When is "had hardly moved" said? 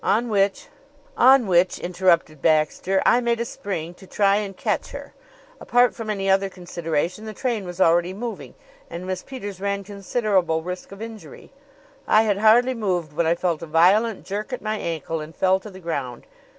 12.23-13.13